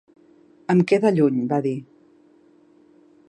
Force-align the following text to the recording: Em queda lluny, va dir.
Em 0.73 0.81
queda 0.91 1.11
lluny, 1.17 1.37
va 1.53 1.59
dir. 1.67 1.75